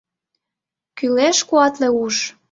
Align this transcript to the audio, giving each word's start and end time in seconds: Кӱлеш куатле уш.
Кӱлеш 0.97 1.37
куатле 1.47 1.87
уш. 2.03 2.15